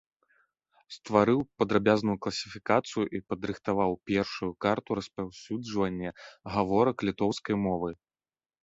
[0.95, 6.09] Стварыў падрабязную класіфікацыю і падрыхтаваў першую карту распаўсюджвання
[6.57, 7.89] гаворак літоўскай мовы.